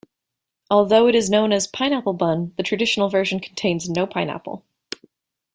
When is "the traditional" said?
2.57-3.07